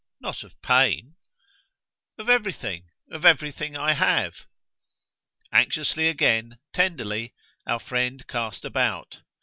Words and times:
Not 0.19 0.41
of 0.43 0.59
pain?" 0.63 1.13
"Of 2.17 2.27
everything. 2.27 2.85
Of 3.11 3.23
everything 3.23 3.77
I 3.77 3.93
have." 3.93 4.47
Anxiously 5.53 6.07
again, 6.09 6.57
tenderly, 6.73 7.35
our 7.67 7.79
friend 7.79 8.25
cast 8.25 8.65
about. 8.65 9.19